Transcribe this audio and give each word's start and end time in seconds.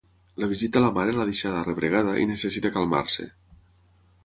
La 0.43 0.47
visita 0.53 0.79
a 0.79 0.81
la 0.83 0.89
mare 0.95 1.13
l’ha 1.17 1.27
deixada 1.31 1.61
rebregada 1.67 2.17
i 2.23 2.25
necessita 2.33 2.75
calmar-se. 2.79 3.29